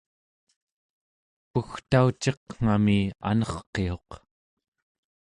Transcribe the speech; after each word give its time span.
pugtauciqngami 1.51 2.99
anerqiuq 3.29 4.09